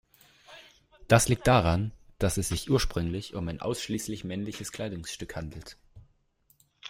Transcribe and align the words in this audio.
Das 1.07 1.27
liegt 1.29 1.45
daran, 1.45 1.91
dass 2.17 2.37
es 2.37 2.49
sich 2.49 2.71
ursprünglich 2.71 3.35
um 3.35 3.47
ein 3.49 3.61
ausschließlich 3.61 4.23
„männliches“ 4.23 4.71
Kleidungsstück 4.71 5.35
handelt. 5.35 5.77